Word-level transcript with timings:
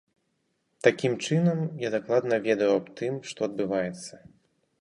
Такім 0.87 1.13
чынам, 1.25 1.59
я 1.87 1.91
дакладна 1.97 2.35
ведаў 2.47 2.75
аб 2.79 2.85
тым, 3.03 3.23
што 3.33 3.39
адбываецца. 3.49 4.13